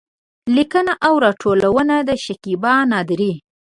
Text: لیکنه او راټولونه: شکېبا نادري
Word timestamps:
لیکنه 0.55 0.93
او 1.07 1.13
راټولونه: 1.25 1.95
شکېبا 2.25 2.73
نادري 2.91 3.33